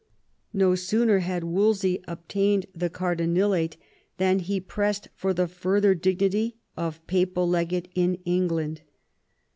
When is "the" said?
2.73-2.89, 5.31-5.47